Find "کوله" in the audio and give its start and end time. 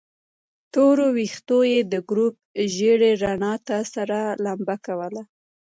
4.85-5.23